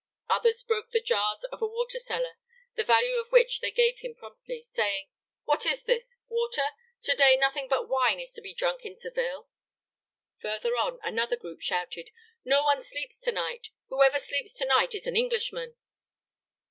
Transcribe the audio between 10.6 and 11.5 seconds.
on, another